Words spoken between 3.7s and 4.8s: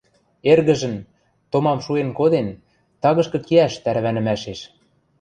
тӓрвӓнӹмӓшеш